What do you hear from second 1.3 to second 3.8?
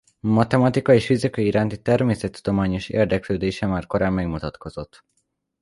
iránti természettudományos érdeklődése